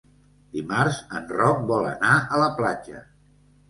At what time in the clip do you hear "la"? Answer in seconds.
2.49-2.53